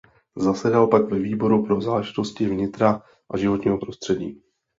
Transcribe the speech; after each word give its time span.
Zasedal 0.35 0.87
pak 0.87 1.09
ve 1.11 1.19
výboru 1.19 1.65
pro 1.65 1.81
záležitosti 1.81 2.45
vnitra 2.45 3.01
a 3.31 3.37
životního 3.37 3.77
prostředí. 3.77 4.41